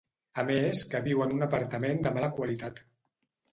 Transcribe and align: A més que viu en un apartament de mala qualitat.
A 0.43 0.45
més 0.45 0.81
que 0.93 1.01
viu 1.09 1.21
en 1.27 1.35
un 1.37 1.47
apartament 1.49 2.03
de 2.09 2.17
mala 2.19 2.33
qualitat. 2.41 2.85